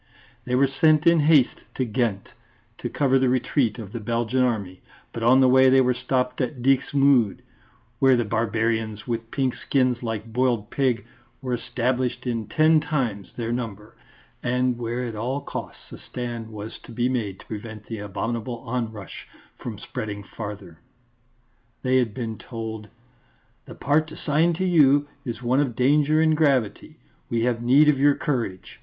[0.45, 2.29] They were sent in haste to Ghent
[2.79, 4.81] to cover the retreat of the Belgian Army,
[5.13, 7.43] but on the way they were stopped at Dixmude,
[7.99, 11.05] where the barbarians with pink skins like boiled pig
[11.39, 13.95] were established in ten times their number,
[14.41, 18.57] and where at all costs a stand was to be made to prevent the abominable
[18.65, 19.27] onrush
[19.59, 20.79] from spreading farther.
[21.83, 22.87] They had been told:
[23.65, 26.97] "The part assigned to you is one of danger and gravity;
[27.29, 28.79] we have need of your courage.